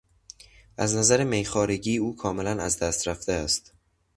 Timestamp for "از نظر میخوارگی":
0.77-1.97